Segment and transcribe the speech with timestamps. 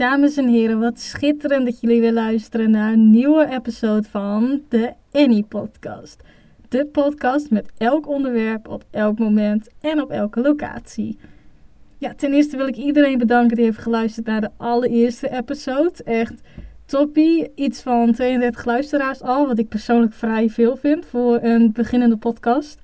[0.00, 4.92] Dames en heren, wat schitterend dat jullie weer luisteren naar een nieuwe episode van de
[5.12, 6.22] Annie Podcast.
[6.68, 11.18] De podcast met elk onderwerp op elk moment en op elke locatie.
[11.98, 16.04] Ja, ten eerste wil ik iedereen bedanken die heeft geluisterd naar de allereerste episode.
[16.04, 16.40] Echt
[16.86, 17.52] toppie.
[17.54, 22.80] Iets van 32 luisteraars al, wat ik persoonlijk vrij veel vind voor een beginnende podcast.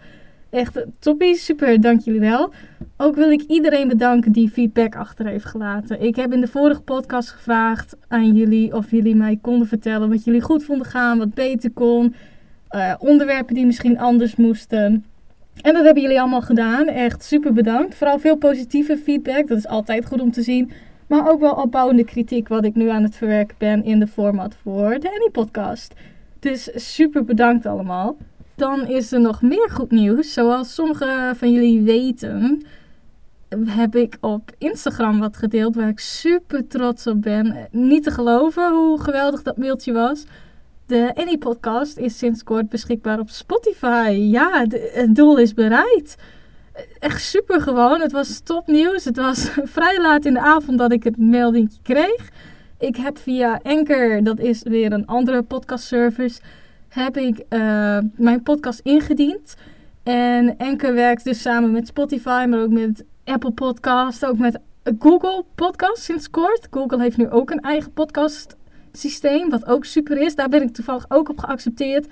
[0.56, 2.52] Echt toppie, super, dank jullie wel.
[2.96, 6.02] Ook wil ik iedereen bedanken die feedback achter heeft gelaten.
[6.02, 10.24] Ik heb in de vorige podcast gevraagd aan jullie of jullie mij konden vertellen wat
[10.24, 12.14] jullie goed vonden gaan, wat beter kon,
[12.70, 15.04] uh, onderwerpen die misschien anders moesten.
[15.60, 16.86] En dat hebben jullie allemaal gedaan.
[16.86, 17.94] Echt super bedankt.
[17.94, 19.48] Vooral veel positieve feedback.
[19.48, 20.70] Dat is altijd goed om te zien.
[21.06, 24.56] Maar ook wel opbouwende kritiek, wat ik nu aan het verwerken ben in de format
[24.62, 25.94] voor de Annie Podcast.
[26.38, 28.16] Dus super bedankt allemaal.
[28.56, 30.32] Dan is er nog meer goed nieuws.
[30.32, 32.66] Zoals sommigen van jullie weten,
[33.64, 37.68] heb ik op Instagram wat gedeeld waar ik super trots op ben.
[37.70, 40.24] Niet te geloven hoe geweldig dat mailtje was.
[40.86, 44.08] De Annie Podcast is sinds kort beschikbaar op Spotify.
[44.10, 46.16] Ja, het doel is bereikt.
[46.98, 48.00] Echt super gewoon.
[48.00, 49.04] Het was topnieuws.
[49.04, 52.30] Het was vrij laat in de avond dat ik het melding kreeg.
[52.78, 56.40] Ik heb via Anchor, dat is weer een andere podcastservice,
[56.88, 59.56] heb ik uh, mijn podcast ingediend.
[60.02, 64.58] En Anchor werkt dus samen met Spotify, maar ook met Apple Podcast, ook met
[64.98, 66.68] Google Podcast sinds kort.
[66.70, 68.56] Google heeft nu ook een eigen podcast
[68.92, 70.34] systeem, wat ook super is.
[70.34, 72.06] Daar ben ik toevallig ook op geaccepteerd.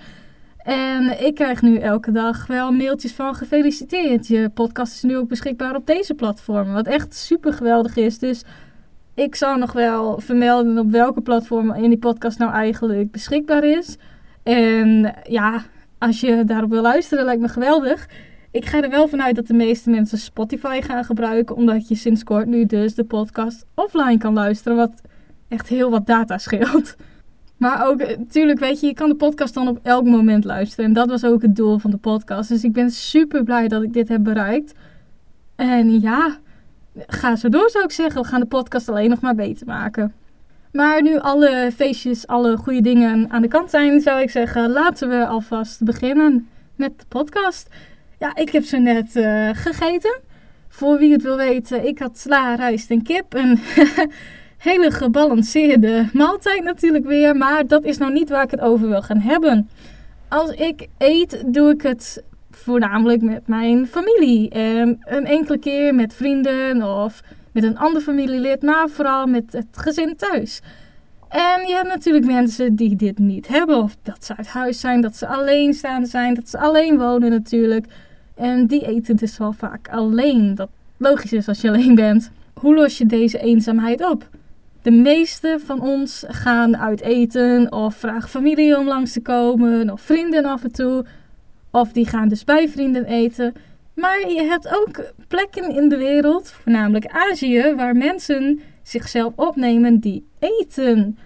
[0.65, 4.27] En ik krijg nu elke dag wel mailtjes van gefeliciteerd.
[4.27, 6.75] Je podcast is nu ook beschikbaar op deze platformen.
[6.75, 8.19] Wat echt super geweldig is.
[8.19, 8.45] Dus
[9.15, 13.97] ik zal nog wel vermelden op welke platformen in die podcast nou eigenlijk beschikbaar is.
[14.45, 15.65] En ja,
[15.99, 18.09] als je daarop wil luisteren, lijkt me geweldig.
[18.51, 22.25] Ik ga er wel vanuit dat de meeste mensen Spotify gaan gebruiken, omdat je sinds
[22.25, 25.03] kort nu dus de podcast offline kan luisteren, wat
[25.49, 26.97] echt heel wat data scheelt.
[27.57, 30.85] Maar ook, natuurlijk, weet je, je kan de podcast dan op elk moment luisteren.
[30.85, 32.49] En dat was ook het doel van de podcast.
[32.49, 34.75] Dus ik ben super blij dat ik dit heb bereikt.
[35.57, 36.39] En ja,
[37.07, 38.23] ga zo door zou ik zeggen.
[38.23, 40.13] We gaan de podcast alleen nog maar beter maken.
[40.75, 45.09] Maar nu alle feestjes, alle goede dingen aan de kant zijn, zou ik zeggen, laten
[45.09, 47.69] we alvast beginnen met de podcast.
[48.19, 50.21] Ja, ik heb ze net uh, gegeten.
[50.69, 53.35] Voor wie het wil weten, ik had sla, rijst en kip.
[53.35, 53.59] Een
[54.69, 57.37] hele gebalanceerde maaltijd natuurlijk weer.
[57.37, 59.69] Maar dat is nou niet waar ik het over wil gaan hebben.
[60.29, 64.51] Als ik eet, doe ik het voornamelijk met mijn familie.
[64.51, 67.23] En een enkele keer met vrienden of
[67.55, 70.61] met een ander familielid, maar vooral met het gezin thuis.
[71.29, 75.01] En je hebt natuurlijk mensen die dit niet hebben, of dat ze uit huis zijn,
[75.01, 77.87] dat ze alleenstaande zijn, dat ze alleen wonen natuurlijk.
[78.35, 80.55] En die eten dus wel vaak alleen.
[80.55, 82.31] Dat logisch is als je alleen bent.
[82.55, 84.29] Hoe los je deze eenzaamheid op?
[84.83, 90.01] De meeste van ons gaan uit eten of vragen familie om langs te komen of
[90.01, 91.05] vrienden af en toe.
[91.71, 93.55] Of die gaan dus bij vrienden eten.
[93.95, 100.27] Maar je hebt ook plekken in de wereld, voornamelijk Azië, waar mensen zichzelf opnemen die
[100.39, 101.19] eten.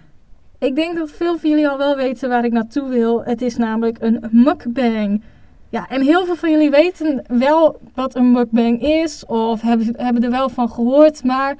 [0.59, 3.23] Ik denk dat veel van jullie al wel weten waar ik naartoe wil.
[3.23, 5.21] Het is namelijk een mukbang.
[5.69, 10.23] Ja, en heel veel van jullie weten wel wat een mukbang is of hebben, hebben
[10.23, 11.23] er wel van gehoord.
[11.23, 11.55] Maar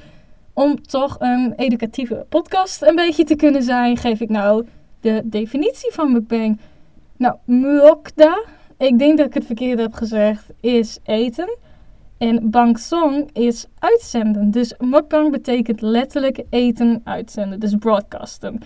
[0.54, 4.66] om toch een educatieve podcast een beetje te kunnen zijn, geef ik nou
[5.02, 6.60] de definitie van mukbang.
[7.18, 8.44] Nou, mukda,
[8.80, 11.58] ik denk dat ik het verkeerd heb gezegd, is eten.
[12.18, 14.52] En bangsong is uitzenden.
[14.52, 17.60] Dus mukbang betekent letterlijk eten uitzenden.
[17.60, 18.60] Dus broadcasten.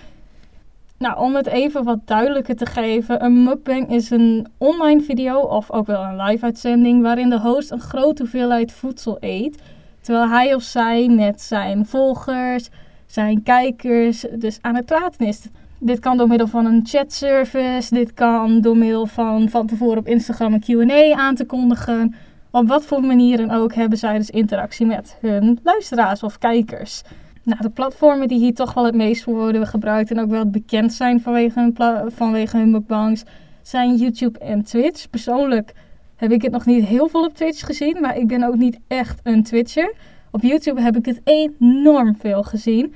[0.98, 3.24] Nou, om het even wat duidelijker te geven.
[3.24, 7.72] Een mukbang is een online video of ook wel een live uitzending waarin de host
[7.72, 9.62] een grote hoeveelheid voedsel eet.
[10.02, 12.70] Terwijl hij of zij met zijn volgers,
[13.06, 15.42] zijn kijkers dus aan het praten is.
[15.86, 17.96] Dit kan door middel van een chatservice.
[17.96, 22.16] Dit kan door middel van van tevoren op Instagram een Q&A aan te kondigen.
[22.52, 27.02] Op wat voor manieren ook hebben zij dus interactie met hun luisteraars of kijkers.
[27.44, 30.50] Nou, de platformen die hier toch wel het meest voor worden gebruikt en ook wel
[30.50, 31.76] bekend zijn vanwege hun,
[32.12, 33.24] vanwege hun mukbangs
[33.62, 35.10] zijn YouTube en Twitch.
[35.10, 35.74] Persoonlijk
[36.16, 38.80] heb ik het nog niet heel veel op Twitch gezien, maar ik ben ook niet
[38.88, 39.94] echt een Twitcher.
[40.32, 42.94] Op YouTube heb ik het enorm veel gezien.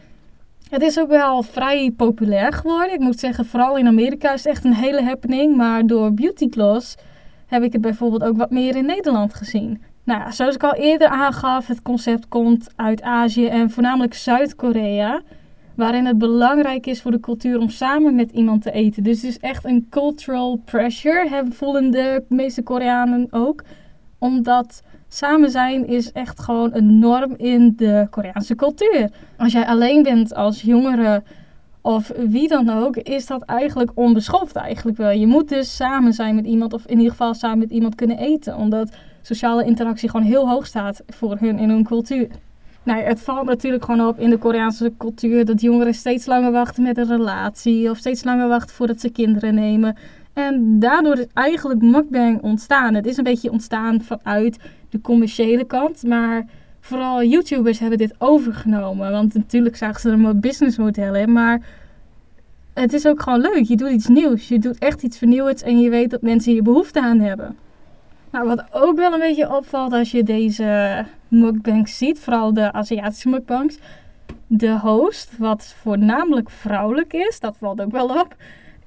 [0.70, 2.94] Het is ook wel vrij populair geworden.
[2.94, 5.56] Ik moet zeggen, vooral in Amerika is het echt een hele happening.
[5.56, 6.96] Maar door Beauty Gloss
[7.46, 9.82] heb ik het bijvoorbeeld ook wat meer in Nederland gezien.
[10.04, 15.22] Nou, zoals ik al eerder aangaf, het concept komt uit Azië en voornamelijk Zuid-Korea.
[15.76, 19.04] Waarin het belangrijk is voor de cultuur om samen met iemand te eten.
[19.04, 23.64] Dus het is echt een cultural pressure, voelen de meeste Koreanen ook.
[24.20, 29.10] Omdat samen zijn is echt gewoon een norm in de Koreaanse cultuur.
[29.38, 31.24] Als jij alleen bent als jongere
[31.82, 35.10] of wie dan ook, is dat eigenlijk onbeschoft eigenlijk wel.
[35.10, 38.18] Je moet dus samen zijn met iemand of in ieder geval samen met iemand kunnen
[38.18, 38.56] eten.
[38.56, 38.90] Omdat
[39.22, 42.28] sociale interactie gewoon heel hoog staat voor hun in hun cultuur.
[42.84, 46.84] Nou, het valt natuurlijk gewoon op in de Koreaanse cultuur dat jongeren steeds langer wachten
[46.84, 49.98] met een relatie of steeds langer wachten voordat ze kinderen nemen.
[50.34, 52.94] En daardoor is eigenlijk mukbang ontstaan.
[52.94, 54.58] Het is een beetje ontstaan vanuit
[54.90, 56.46] de commerciële kant, maar
[56.80, 59.12] vooral YouTubers hebben dit overgenomen.
[59.12, 61.62] Want natuurlijk zagen ze er maar businessmodellen, maar
[62.74, 63.64] het is ook gewoon leuk.
[63.64, 66.64] Je doet iets nieuws, je doet echt iets vernieuwends en je weet dat mensen hier
[66.64, 67.58] behoefte aan hebben.
[68.32, 73.30] Nou, wat ook wel een beetje opvalt als je deze mukbangs ziet, vooral de Aziatische
[73.30, 73.78] mukbangs,
[74.48, 78.36] de host, wat voornamelijk vrouwelijk is, dat valt ook wel op,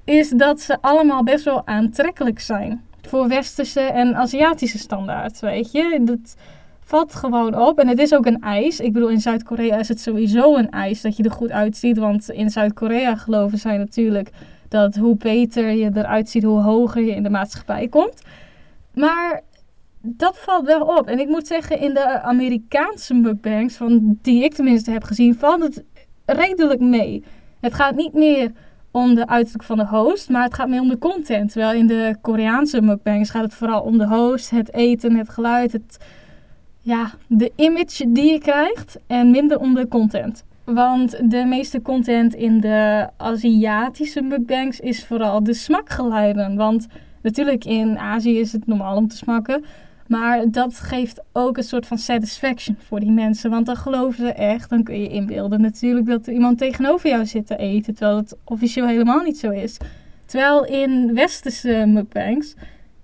[0.03, 2.81] is dat ze allemaal best wel aantrekkelijk zijn.
[3.07, 5.99] Voor westerse en Aziatische standaard, weet je.
[6.03, 6.35] Dat
[6.79, 7.79] valt gewoon op.
[7.79, 8.79] En het is ook een ijs.
[8.79, 11.97] Ik bedoel, in Zuid-Korea is het sowieso een ijs dat je er goed uitziet.
[11.97, 14.29] Want in Zuid-Korea geloven zij natuurlijk
[14.67, 18.21] dat hoe beter je eruit ziet, hoe hoger je in de maatschappij komt.
[18.93, 19.41] Maar
[20.01, 21.07] dat valt wel op.
[21.07, 25.61] En ik moet zeggen, in de Amerikaanse mukbangs, van die ik tenminste heb gezien, valt
[25.61, 25.83] het
[26.25, 27.23] redelijk mee.
[27.59, 28.51] Het gaat niet meer
[28.91, 31.51] om de uiterlijk van de host, maar het gaat meer om de content.
[31.51, 35.71] Terwijl in de Koreaanse mukbangs gaat het vooral om de host, het eten, het geluid,
[35.71, 35.97] het,
[36.81, 40.43] ja, de image die je krijgt en minder om de content.
[40.63, 46.55] Want de meeste content in de Aziatische mukbangs is vooral de smakgeluiden.
[46.55, 46.87] Want
[47.21, 49.63] natuurlijk in Azië is het normaal om te smakken.
[50.11, 53.49] Maar dat geeft ook een soort van satisfaction voor die mensen.
[53.49, 57.25] Want dan geloven ze echt, dan kun je inbeelden natuurlijk dat er iemand tegenover jou
[57.25, 57.95] zit te eten.
[57.95, 59.77] Terwijl het officieel helemaal niet zo is.
[60.25, 62.53] Terwijl in westerse mukbangs,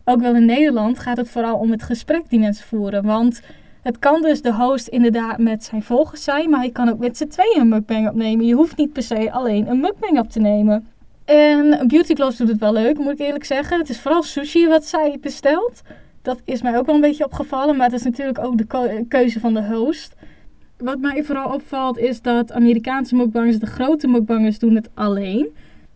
[0.04, 3.04] ook wel in Nederland, gaat het vooral om het gesprek die mensen voeren.
[3.04, 3.42] Want
[3.81, 7.18] het kan dus de host inderdaad met zijn volgers zijn, maar hij kan ook met
[7.18, 8.45] z'n tweeën een mukbang opnemen.
[8.45, 10.88] Je hoeft niet per se alleen een mukbang op te nemen.
[11.25, 13.77] En Beauty Gloves doet het wel leuk, moet ik eerlijk zeggen.
[13.80, 15.81] Het is vooral sushi wat zij bestelt.
[16.27, 19.39] Dat is mij ook wel een beetje opgevallen, maar het is natuurlijk ook de keuze
[19.39, 20.15] van de host.
[20.77, 25.47] Wat mij vooral opvalt is dat Amerikaanse mukbangers, de grote mukbangers, doen het alleen.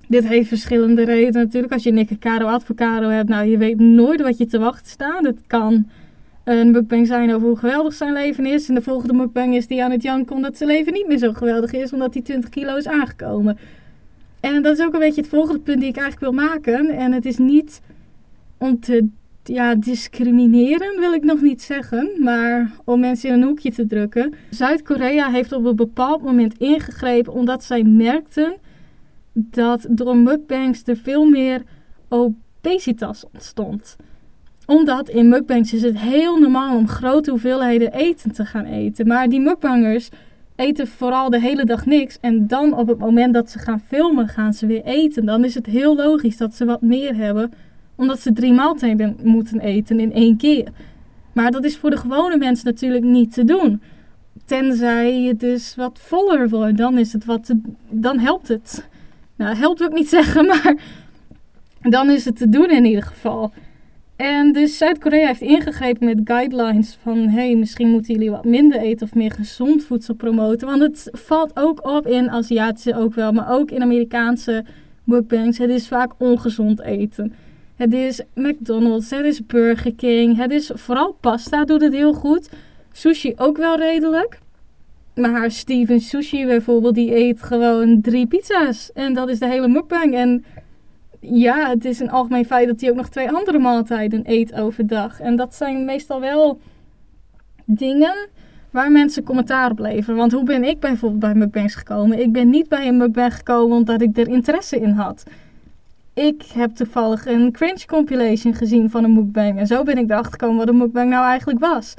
[0.07, 1.73] Dit heeft verschillende redenen natuurlijk.
[1.73, 5.25] Als je Nick Caro Advocado hebt, nou je weet nooit wat je te wachten staat.
[5.25, 5.89] Het kan
[6.43, 8.69] een mukbang zijn over hoe geweldig zijn leven is.
[8.69, 11.33] En de volgende mukbang is die aan het janken omdat zijn leven niet meer zo
[11.33, 13.57] geweldig is, omdat hij 20 kilo is aangekomen.
[14.39, 16.89] En dat is ook een beetje het volgende punt die ik eigenlijk wil maken.
[16.89, 17.81] En het is niet
[18.57, 19.09] om te
[19.43, 24.33] ja, discrimineren wil ik nog niet zeggen, maar om mensen in een hoekje te drukken.
[24.49, 28.53] Zuid-Korea heeft op een bepaald moment ingegrepen omdat zij merkten
[29.33, 31.61] dat door mukbangs er veel meer
[32.09, 33.95] obesitas ontstond.
[34.65, 39.07] Omdat in mukbangs is het heel normaal om grote hoeveelheden eten te gaan eten.
[39.07, 40.09] Maar die mukbangers
[40.55, 42.17] eten vooral de hele dag niks.
[42.19, 45.25] En dan op het moment dat ze gaan filmen, gaan ze weer eten.
[45.25, 47.51] Dan is het heel logisch dat ze wat meer hebben
[48.01, 50.67] omdat ze drie maaltijden moeten eten in één keer.
[51.33, 53.81] Maar dat is voor de gewone mensen natuurlijk niet te doen.
[54.45, 57.53] Tenzij je dus wat voller wordt, dan is het wat
[57.89, 58.87] dan helpt het.
[59.35, 60.75] Nou, helpt wil ik niet zeggen, maar
[61.81, 63.51] dan is het te doen in ieder geval.
[64.15, 69.05] En dus Zuid-Korea heeft ingegrepen met guidelines van hey, misschien moeten jullie wat minder eten
[69.05, 70.67] of meer gezond voedsel promoten.
[70.67, 74.65] Want het valt ook op in Aziatische ook wel, maar ook in Amerikaanse
[75.03, 75.57] mukbangs.
[75.57, 77.33] Het is vaak ongezond eten.
[77.81, 82.49] Het is McDonald's, het is Burger King, het is vooral pasta doet het heel goed.
[82.91, 84.39] Sushi ook wel redelijk.
[85.15, 88.91] Maar Steven Sushi bijvoorbeeld, die eet gewoon drie pizza's.
[88.93, 90.15] En dat is de hele mukbang.
[90.15, 90.45] En
[91.19, 95.19] ja, het is een algemeen feit dat hij ook nog twee andere maaltijden eet overdag.
[95.19, 96.59] En dat zijn meestal wel
[97.65, 98.29] dingen
[98.71, 100.15] waar mensen commentaar op leveren.
[100.15, 102.19] Want hoe ben ik bijvoorbeeld bij mukbangs gekomen?
[102.19, 105.23] Ik ben niet bij een mukbang gekomen omdat ik er interesse in had
[106.13, 109.59] ik heb toevallig een cringe compilation gezien van een mukbang.
[109.59, 111.93] En zo ben ik erachter gekomen wat een mukbang nou eigenlijk was.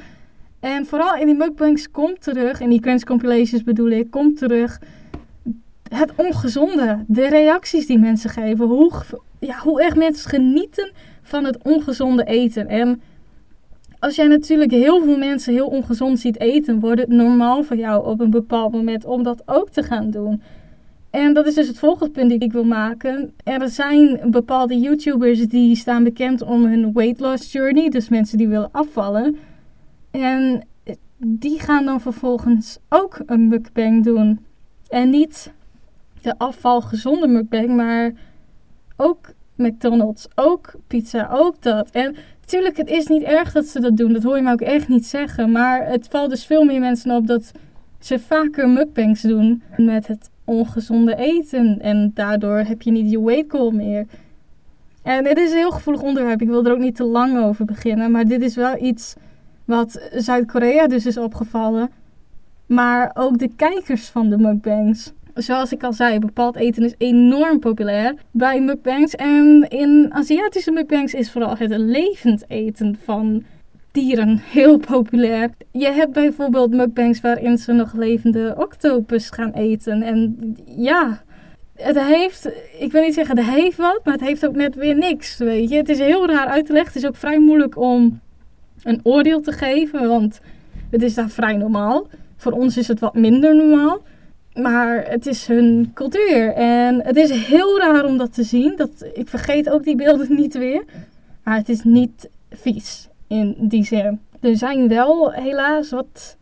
[0.61, 4.81] En vooral in die mukbangs komt terug, in die cringe compilations bedoel ik, komt terug
[5.89, 7.05] het ongezonde.
[7.07, 8.67] De reacties die mensen geven.
[8.67, 8.93] Hoe,
[9.39, 10.93] ja, hoe erg mensen genieten
[11.23, 12.69] van het ongezonde eten.
[12.69, 13.03] En
[13.99, 18.07] als jij natuurlijk heel veel mensen heel ongezond ziet eten, wordt het normaal voor jou
[18.07, 20.43] op een bepaald moment om dat ook te gaan doen.
[21.13, 23.33] En dat is dus het volgende punt die ik wil maken.
[23.45, 27.89] Er zijn bepaalde YouTubers die staan bekend om hun weight loss journey.
[27.89, 29.37] Dus mensen die willen afvallen.
[30.11, 30.67] En
[31.17, 34.41] die gaan dan vervolgens ook een mukbang doen.
[34.89, 35.53] En niet
[36.23, 38.13] de afvalgezonde mukbang, maar
[38.97, 41.91] ook McDonald's ook pizza, ook dat.
[41.91, 44.13] En natuurlijk, het is niet erg dat ze dat doen.
[44.13, 45.51] Dat hoor je me ook echt niet zeggen.
[45.51, 47.53] Maar het valt dus veel meer mensen op dat
[47.99, 51.81] ze vaker mukbangs doen met het ongezonde eten.
[51.81, 54.07] En daardoor heb je niet je weight goal meer.
[55.03, 56.41] En het is een heel gevoelig onderwerp.
[56.41, 58.11] Ik wil er ook niet te lang over beginnen.
[58.11, 59.15] Maar dit is wel iets
[59.65, 61.91] wat Zuid-Korea dus is opgevallen.
[62.67, 65.13] Maar ook de kijkers van de mukbangs.
[65.35, 69.15] Zoals ik al zei, bepaald eten is enorm populair bij mukbangs.
[69.15, 73.43] En in Aziatische mukbangs is vooral het levend eten van
[73.93, 75.51] dieren heel populair.
[75.71, 80.03] Je hebt bijvoorbeeld mukbangs waarin ze nog levende octopus gaan eten.
[80.03, 80.37] En
[80.77, 81.23] ja,
[81.75, 84.97] het heeft, ik wil niet zeggen het heeft wat, maar het heeft ook net weer
[84.97, 85.77] niks, weet je.
[85.77, 86.93] Het is heel raar uit te leggen.
[86.93, 88.21] Het is ook vrij moeilijk om
[88.83, 90.41] een oordeel te geven, want
[90.91, 92.07] het is daar vrij normaal.
[92.37, 94.03] Voor ons is het wat minder normaal.
[94.55, 96.53] Maar het is hun cultuur.
[96.53, 98.77] En het is heel raar om dat te zien.
[98.77, 100.85] Dat, ik vergeet ook die beelden niet weer.
[101.45, 104.21] Maar het is niet vies in die zin.
[104.41, 106.37] Er zijn wel helaas wat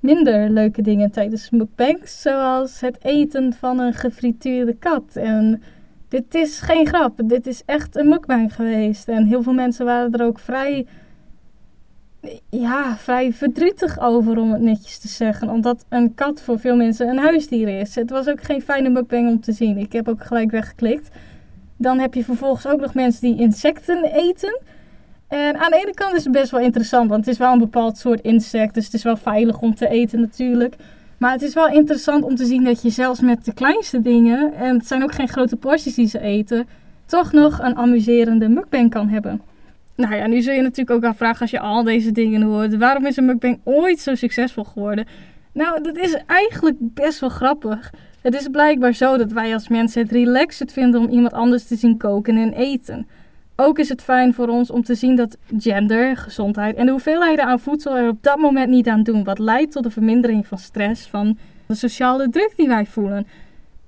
[0.00, 2.20] minder leuke dingen tijdens mukbangs.
[2.20, 5.16] Zoals het eten van een gefrituurde kat.
[5.16, 5.62] En
[6.08, 7.20] dit is geen grap.
[7.24, 9.08] Dit is echt een mukbang geweest.
[9.08, 10.86] En heel veel mensen waren er ook vrij
[12.50, 15.48] ja, vrij verdrietig over, om het netjes te zeggen.
[15.48, 17.94] Omdat een kat voor veel mensen een huisdier is.
[17.94, 19.78] Het was ook geen fijne mukbang om te zien.
[19.78, 21.08] Ik heb ook gelijk weggeklikt.
[21.76, 24.60] Dan heb je vervolgens ook nog mensen die insecten eten.
[25.30, 27.58] En aan de ene kant is het best wel interessant, want het is wel een
[27.58, 28.74] bepaald soort insect.
[28.74, 30.74] Dus het is wel veilig om te eten natuurlijk.
[31.18, 34.54] Maar het is wel interessant om te zien dat je zelfs met de kleinste dingen,
[34.54, 36.68] en het zijn ook geen grote porties die ze eten,
[37.06, 39.40] toch nog een amuserende mukbang kan hebben.
[39.96, 42.76] Nou ja, nu zul je natuurlijk ook afvragen als je al deze dingen hoort.
[42.76, 45.06] Waarom is een mukbang ooit zo succesvol geworden?
[45.52, 47.92] Nou, dat is eigenlijk best wel grappig.
[48.22, 51.76] Het is blijkbaar zo dat wij als mensen het relaxed vinden om iemand anders te
[51.76, 53.06] zien koken en eten.
[53.62, 57.44] Ook is het fijn voor ons om te zien dat gender, gezondheid en de hoeveelheden
[57.44, 59.24] aan voedsel er op dat moment niet aan doen.
[59.24, 63.26] Wat leidt tot de vermindering van stress, van de sociale druk die wij voelen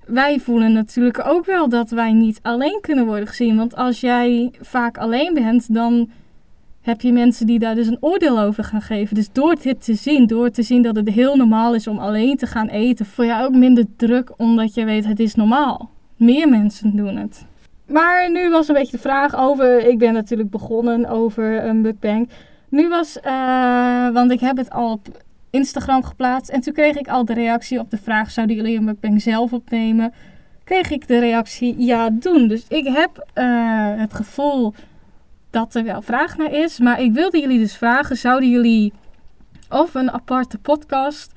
[0.06, 3.56] wij voelen natuurlijk ook wel dat wij niet alleen kunnen worden gezien.
[3.56, 6.10] Want als jij vaak alleen bent, dan
[6.80, 9.14] heb je mensen die daar dus een oordeel over gaan geven.
[9.14, 12.36] Dus door dit te zien, door te zien dat het heel normaal is om alleen
[12.36, 15.90] te gaan eten, voel je ook minder druk omdat je weet het is normaal.
[16.16, 17.46] Meer mensen doen het.
[17.86, 22.28] Maar nu was een beetje de vraag over, ik ben natuurlijk begonnen over een mukbang.
[22.68, 25.08] Nu was, uh, want ik heb het al op
[25.50, 26.50] Instagram geplaatst.
[26.50, 29.52] En toen kreeg ik al de reactie op de vraag: zouden jullie een mukbang zelf
[29.52, 30.12] opnemen?
[30.64, 32.48] Kreeg ik de reactie: ja, doen.
[32.48, 33.44] Dus ik heb uh,
[33.96, 34.74] het gevoel
[35.50, 36.78] dat er wel vraag naar is.
[36.78, 38.92] Maar ik wilde jullie dus vragen: zouden jullie
[39.68, 41.32] of een aparte podcast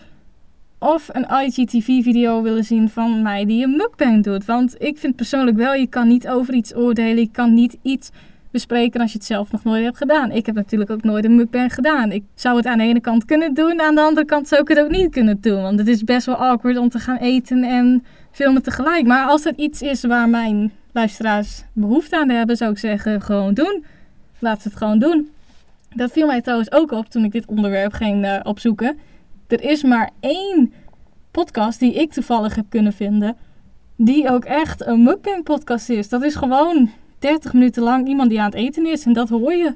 [0.79, 4.45] of een IGTV-video willen zien van mij die een mukbang doet?
[4.45, 7.19] Want ik vind persoonlijk wel, je kan niet over iets oordelen.
[7.19, 8.11] Je kan niet iets
[8.55, 10.31] bespreken als je het zelf nog nooit hebt gedaan.
[10.31, 12.11] Ik heb natuurlijk ook nooit een mukbang gedaan.
[12.11, 14.67] Ik zou het aan de ene kant kunnen doen, aan de andere kant zou ik
[14.67, 15.61] het ook niet kunnen doen.
[15.61, 19.05] Want het is best wel awkward om te gaan eten en filmen tegelijk.
[19.05, 23.53] Maar als het iets is waar mijn luisteraars behoefte aan hebben, zou ik zeggen, gewoon
[23.53, 23.85] doen.
[24.39, 25.29] Laat ze het gewoon doen.
[25.95, 28.97] Dat viel mij trouwens ook op toen ik dit onderwerp ging uh, opzoeken.
[29.47, 30.73] Er is maar één
[31.31, 33.37] podcast die ik toevallig heb kunnen vinden,
[33.95, 36.09] die ook echt een mukbang podcast is.
[36.09, 39.05] Dat is gewoon 30 minuten lang iemand die aan het eten is.
[39.05, 39.75] En dat hoor je.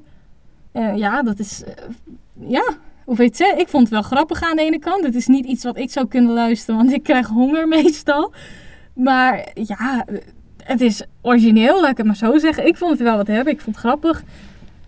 [0.73, 1.63] Uh, ja, dat is.
[1.67, 2.63] Uh, ja,
[3.05, 5.03] hoe weet je Ik vond het wel grappig aan de ene kant.
[5.03, 8.31] Het is niet iets wat ik zou kunnen luisteren, want ik krijg honger meestal.
[8.93, 10.05] Maar ja,
[10.63, 12.67] het is origineel, laat ik het maar zo zeggen.
[12.67, 13.53] Ik vond het wel wat hebben.
[13.53, 14.23] Ik vond het grappig.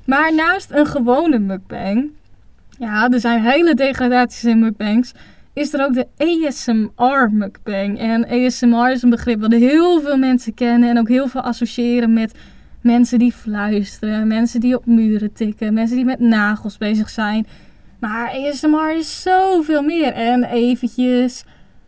[0.06, 2.12] Maar naast een gewone mukbang.
[2.82, 5.12] Ja, er zijn hele degradaties in mukbangs
[5.54, 8.00] is er ook de ASMR mukbang.
[8.00, 12.14] En ASMR is een begrip wat heel veel mensen kennen en ook heel veel associëren
[12.14, 12.34] met
[12.82, 17.48] mensen die fluisteren, mensen die op muren tikken, mensen die met nagels bezig zijn.
[18.00, 20.14] Maar ASMR is zoveel meer.
[20.14, 21.44] En eventjes,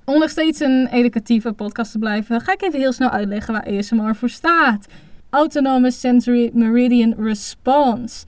[0.06, 3.68] om nog steeds een educatieve podcast te blijven, ga ik even heel snel uitleggen waar
[3.78, 4.88] ASMR voor staat.
[5.30, 8.26] Autonomous Sensory Meridian Response.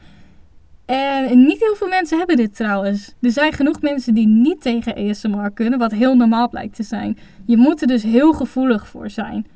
[0.86, 3.14] En niet heel veel mensen hebben dit trouwens.
[3.22, 7.18] Er zijn genoeg mensen die niet tegen ASMR kunnen, wat heel normaal blijkt te zijn.
[7.46, 9.48] Je moet er dus heel gevoelig voor zijn.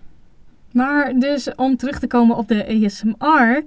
[0.72, 3.64] Maar dus om terug te komen op de ASMR.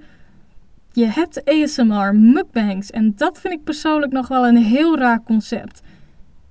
[0.92, 2.90] Je hebt ASMR mukbangs.
[2.90, 5.81] En dat vind ik persoonlijk nog wel een heel raar concept.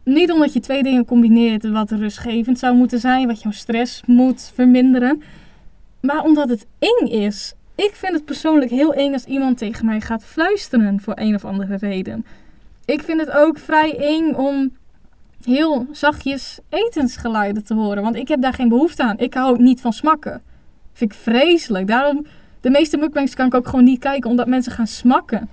[0.03, 4.51] Niet omdat je twee dingen combineert wat rustgevend zou moeten zijn, wat jouw stress moet
[4.53, 5.21] verminderen.
[6.01, 7.53] Maar omdat het eng is.
[7.81, 11.45] Ik vind het persoonlijk heel eng als iemand tegen mij gaat fluisteren voor een of
[11.45, 12.25] andere reden.
[12.85, 14.75] Ik vind het ook vrij eng om
[15.43, 18.03] heel zachtjes etensgeluiden te horen.
[18.03, 19.17] Want ik heb daar geen behoefte aan.
[19.17, 20.41] Ik hou niet van smakken.
[20.93, 21.87] Vind ik vreselijk.
[21.87, 22.25] Daarom
[22.59, 25.49] De meeste mukbangs kan ik ook gewoon niet kijken omdat mensen gaan smakken.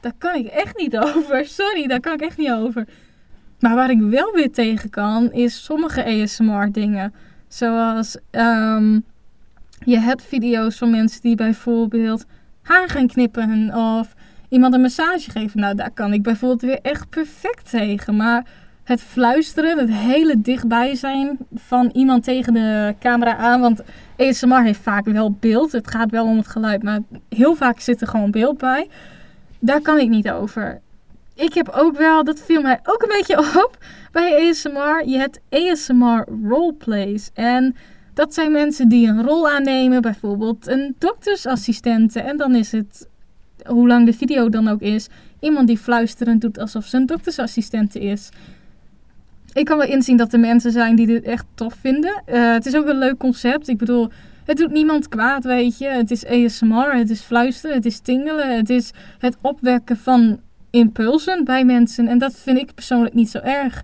[0.00, 1.46] Daar kan ik echt niet over.
[1.46, 2.86] Sorry, daar kan ik echt niet over.
[3.60, 7.14] Maar waar ik wel weer tegen kan, is sommige ASMR dingen.
[7.48, 8.98] Zoals ehm,
[9.78, 12.24] je hebt video's van mensen die bijvoorbeeld
[12.62, 14.14] haar gaan knippen of
[14.48, 15.60] iemand een massage geven.
[15.60, 18.16] Nou, daar kan ik bijvoorbeeld weer echt perfect tegen.
[18.16, 18.46] Maar
[18.84, 23.60] het fluisteren, het hele dichtbij zijn van iemand tegen de camera aan.
[23.60, 23.82] Want
[24.16, 25.72] ASMR heeft vaak wel beeld.
[25.72, 28.88] Het gaat wel om het geluid, maar heel vaak zit er gewoon beeld bij.
[29.58, 30.80] Daar kan ik niet over.
[31.34, 33.78] Ik heb ook wel, dat viel mij ook een beetje op
[34.12, 35.02] bij ASMR.
[35.06, 37.30] Je hebt ASMR roleplays.
[37.34, 37.76] En
[38.14, 42.20] dat zijn mensen die een rol aannemen, bijvoorbeeld een doktersassistente.
[42.20, 43.08] En dan is het,
[43.66, 45.08] hoe lang de video dan ook is,
[45.40, 48.28] iemand die fluisterend doet alsof ze een doktersassistente is.
[49.52, 52.22] Ik kan wel inzien dat er mensen zijn die dit echt tof vinden.
[52.26, 53.68] Uh, het is ook een leuk concept.
[53.68, 54.10] Ik bedoel,
[54.44, 55.86] het doet niemand kwaad, weet je.
[55.86, 58.56] Het is ASMR, het is fluisteren, het is tingelen.
[58.56, 60.40] Het is het opwekken van
[60.70, 62.08] impulsen bij mensen.
[62.08, 63.82] En dat vind ik persoonlijk niet zo erg.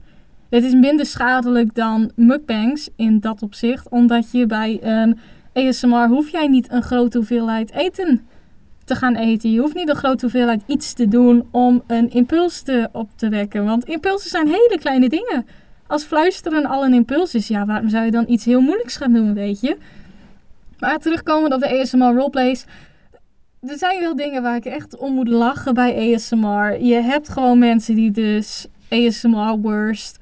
[0.50, 3.88] Het is minder schadelijk dan mukbangs in dat opzicht.
[3.88, 5.18] Omdat je bij een
[5.52, 8.26] ASMR hoef jij niet een grote hoeveelheid eten
[8.84, 9.52] te gaan eten.
[9.52, 13.28] Je hoeft niet een grote hoeveelheid iets te doen om een impuls te, op te
[13.28, 13.64] wekken.
[13.64, 15.46] Want impulsen zijn hele kleine dingen.
[15.86, 19.12] Als fluisteren al een impuls is, ja, waarom zou je dan iets heel moeilijks gaan
[19.12, 19.76] doen, weet je?
[20.78, 22.64] Maar terugkomen op de ASMR roleplays.
[23.60, 26.82] Er zijn wel dingen waar ik echt om moet lachen bij ASMR.
[26.82, 30.19] Je hebt gewoon mensen die dus ASMR worst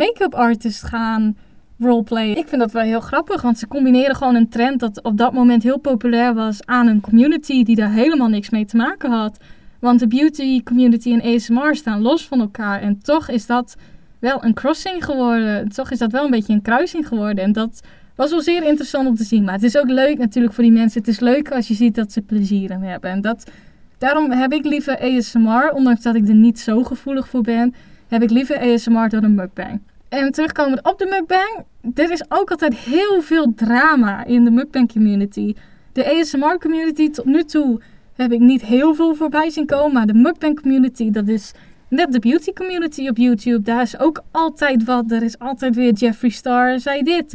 [0.00, 1.36] make-up artist gaan
[1.78, 2.36] roleplayen.
[2.36, 5.32] Ik vind dat wel heel grappig, want ze combineren gewoon een trend dat op dat
[5.32, 9.38] moment heel populair was aan een community die daar helemaal niks mee te maken had.
[9.80, 13.76] Want de beauty community en ASMR staan los van elkaar en toch is dat
[14.18, 15.68] wel een crossing geworden.
[15.68, 17.80] Toch is dat wel een beetje een kruising geworden en dat
[18.14, 19.44] was wel zeer interessant om te zien.
[19.44, 21.00] Maar het is ook leuk natuurlijk voor die mensen.
[21.00, 23.10] Het is leuk als je ziet dat ze plezier in hebben.
[23.10, 23.50] En dat,
[23.98, 27.74] daarom heb ik liever ASMR, ondanks dat ik er niet zo gevoelig voor ben,
[28.08, 29.80] heb ik liever ASMR dan een mukbang.
[30.10, 31.64] En terugkomend op de mukbang,
[31.94, 35.54] er is ook altijd heel veel drama in de mukbang community.
[35.92, 37.80] De ASMR community tot nu toe
[38.14, 41.52] heb ik niet heel veel voorbij zien komen, maar de mukbang community, dat is
[41.88, 43.62] net de beauty community op YouTube.
[43.62, 45.10] Daar is ook altijd wat.
[45.10, 47.34] Er is altijd weer Jeffree Star zei dit.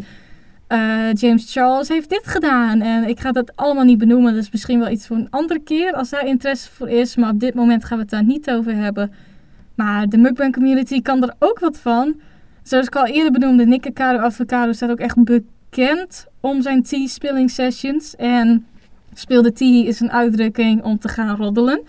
[0.69, 2.81] Uh, James Charles heeft dit gedaan.
[2.81, 4.33] En ik ga dat allemaal niet benoemen.
[4.33, 7.15] Dat is misschien wel iets voor een andere keer als daar interesse voor is.
[7.15, 9.11] Maar op dit moment gaan we het daar niet over hebben.
[9.75, 12.15] Maar de mukbang community kan er ook wat van.
[12.65, 17.49] Zoals ik al eerder benoemde, Caro Avocado staat ook echt bekend om zijn tea spilling
[17.49, 18.15] sessions.
[18.15, 18.65] En
[19.13, 21.81] speelde tea is een uitdrukking om te gaan roddelen.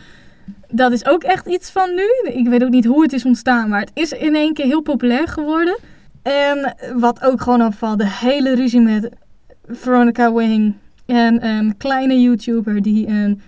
[0.71, 2.33] Dat is ook echt iets van nu.
[2.33, 4.81] Ik weet ook niet hoe het is ontstaan, maar het is in één keer heel
[4.81, 5.79] populair geworden.
[6.23, 9.11] En wat ook gewoon opvalt, de hele ruzie met
[9.67, 10.75] Veronica Wing
[11.07, 13.41] en een kleine YouTuber die een,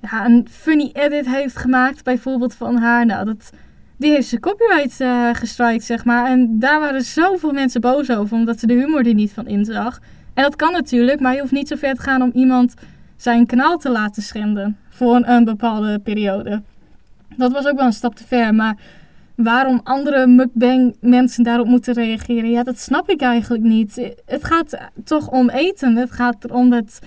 [0.00, 3.06] ja, een funny edit heeft gemaakt, bijvoorbeeld van haar.
[3.06, 3.50] Nou, dat,
[3.96, 6.26] die heeft ze copyright uh, gestrikt, zeg maar.
[6.26, 10.00] En daar waren zoveel mensen boos over, omdat ze de humor er niet van inzag.
[10.34, 12.74] En dat kan natuurlijk, maar je hoeft niet zo ver te gaan om iemand
[13.16, 16.62] zijn kanaal te laten schenden voor een, een bepaalde periode.
[17.36, 18.76] Dat was ook wel een stap te ver, maar
[19.34, 24.14] waarom andere mukbang mensen daarop moeten reageren, ja, dat snap ik eigenlijk niet.
[24.26, 25.96] Het gaat toch om eten.
[25.96, 26.98] Het gaat erom dat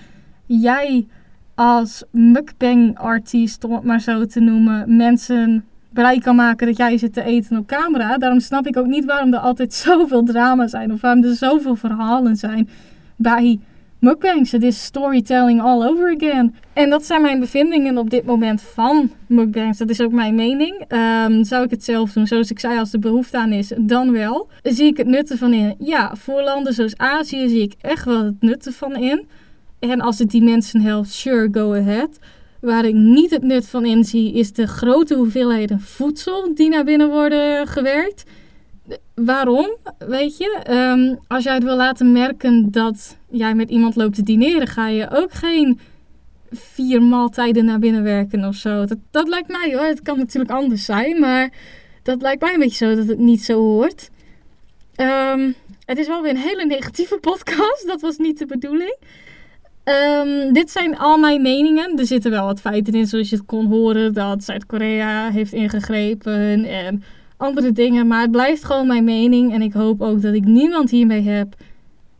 [0.46, 1.06] jij
[1.54, 6.98] als mukbang artiest, om het maar zo te noemen, mensen blij kan maken dat jij
[6.98, 8.18] zit te eten op camera.
[8.18, 11.76] Daarom snap ik ook niet waarom er altijd zoveel drama zijn of waarom er zoveel
[11.76, 12.68] verhalen zijn
[13.16, 13.58] bij
[13.98, 14.52] mukbangs.
[14.52, 16.54] Het is storytelling all over again.
[16.72, 19.78] En dat zijn mijn bevindingen op dit moment van mukbangs.
[19.78, 20.84] Dat is ook mijn mening.
[20.88, 24.12] Um, zou ik het zelf doen, zoals ik zei, als er behoefte aan is, dan
[24.12, 24.48] wel.
[24.62, 25.74] Zie ik het nut ervan in?
[25.78, 29.26] Ja, voor landen zoals Azië zie ik echt wel het nut ervan in.
[29.78, 32.18] En als het die mensen helpt, sure, go ahead.
[32.60, 37.08] Waar ik niet het nut van inzie, is de grote hoeveelheden voedsel die naar binnen
[37.08, 38.24] worden gewerkt.
[39.14, 39.76] Waarom?
[39.98, 44.22] Weet je, um, als jij het wil laten merken dat jij met iemand loopt te
[44.22, 45.78] dineren, ga je ook geen
[46.50, 48.84] vier maaltijden naar binnen werken of zo.
[48.84, 49.86] Dat, dat lijkt mij hoor.
[49.86, 51.52] Het kan natuurlijk anders zijn, maar
[52.02, 54.10] dat lijkt mij een beetje zo dat het niet zo hoort.
[54.96, 57.86] Um, het is wel weer een hele negatieve podcast.
[57.92, 58.96] Dat was niet de bedoeling.
[59.88, 61.98] Um, dit zijn al mijn meningen.
[61.98, 66.64] Er zitten wel wat feiten in, zoals je het kon horen, dat Zuid-Korea heeft ingegrepen
[66.64, 67.02] en
[67.36, 68.06] andere dingen.
[68.06, 69.52] Maar het blijft gewoon mijn mening.
[69.52, 71.54] En ik hoop ook dat ik niemand hiermee heb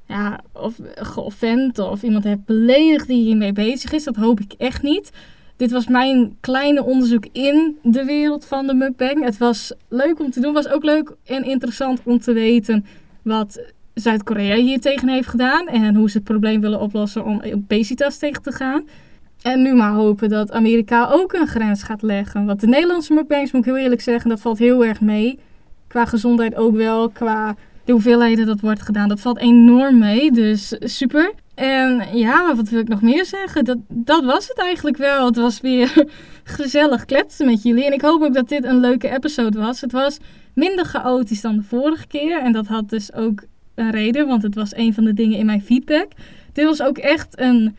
[0.06, 4.04] ja, of geoffend of iemand heb beledigd die hiermee bezig is.
[4.04, 5.10] Dat hoop ik echt niet.
[5.56, 9.24] Dit was mijn kleine onderzoek in de wereld van de mukbang.
[9.24, 10.52] Het was leuk om te doen.
[10.52, 12.84] Was ook leuk en interessant om te weten
[13.22, 13.60] wat
[14.00, 15.66] Zuid-Korea hier tegen heeft gedaan.
[15.66, 18.84] En hoe ze het probleem willen oplossen om obesitas tegen te gaan.
[19.42, 22.46] En nu maar hopen dat Amerika ook een grens gaat leggen.
[22.46, 25.38] Want de Nederlandse mukbangs, moet ik heel eerlijk zeggen, dat valt heel erg mee.
[25.86, 29.08] Qua gezondheid ook wel, qua de hoeveelheden dat wordt gedaan.
[29.08, 31.32] Dat valt enorm mee, dus super.
[31.54, 33.64] En ja, wat wil ik nog meer zeggen?
[33.64, 35.26] Dat, dat was het eigenlijk wel.
[35.26, 36.06] Het was weer
[36.44, 37.86] gezellig kletsen met jullie.
[37.86, 39.80] En ik hoop ook dat dit een leuke episode was.
[39.80, 40.18] Het was
[40.54, 42.40] minder chaotisch dan de vorige keer.
[42.40, 43.42] En dat had dus ook
[43.90, 46.08] reden, want het was een van de dingen in mijn feedback.
[46.52, 47.76] Dit was ook echt een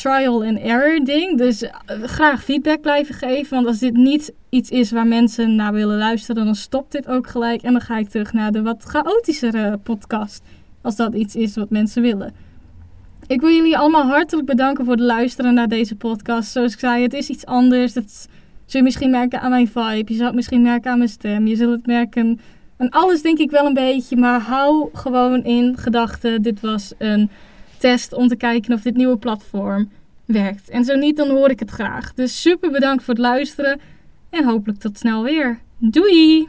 [0.00, 1.38] trial and error ding.
[1.38, 1.70] Dus eh,
[2.02, 3.54] graag feedback blijven geven.
[3.54, 7.26] Want als dit niet iets is waar mensen naar willen luisteren, dan stopt dit ook
[7.26, 7.62] gelijk.
[7.62, 10.42] En dan ga ik terug naar de wat chaotischere podcast.
[10.82, 12.32] Als dat iets is wat mensen willen.
[13.26, 16.50] Ik wil jullie allemaal hartelijk bedanken voor het luisteren naar deze podcast.
[16.50, 17.92] Zoals ik zei, het is iets anders.
[17.92, 18.28] Dat
[18.66, 20.12] zul je misschien merken aan mijn vibe.
[20.12, 21.46] Je zal het misschien merken aan mijn stem.
[21.46, 22.40] Je zult het merken
[22.80, 24.16] aan alles denk ik wel een beetje.
[24.16, 26.42] Maar hou gewoon in gedachten.
[26.42, 27.30] Dit was een
[27.78, 29.90] test om te kijken of dit nieuwe platform
[30.24, 30.68] werkt.
[30.68, 32.14] En zo niet, dan hoor ik het graag.
[32.14, 33.80] Dus super bedankt voor het luisteren.
[34.30, 35.58] En hopelijk tot snel weer.
[35.78, 36.48] Doei!